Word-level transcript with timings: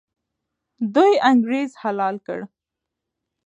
دوی 0.93 1.13
انګریز 1.31 1.71
حلال 1.81 2.15
کړ. 2.25 2.39